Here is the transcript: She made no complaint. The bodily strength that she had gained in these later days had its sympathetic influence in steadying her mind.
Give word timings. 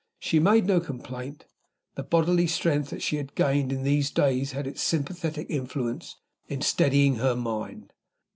She 0.19 0.39
made 0.39 0.65
no 0.65 0.79
complaint. 0.79 1.45
The 1.93 2.01
bodily 2.01 2.47
strength 2.47 2.89
that 2.89 3.03
she 3.03 3.17
had 3.17 3.35
gained 3.35 3.71
in 3.71 3.83
these 3.83 4.09
later 4.17 4.31
days 4.33 4.51
had 4.53 4.65
its 4.65 4.81
sympathetic 4.81 5.45
influence 5.47 6.15
in 6.47 6.61
steadying 6.63 7.17
her 7.17 7.35
mind. 7.35 7.93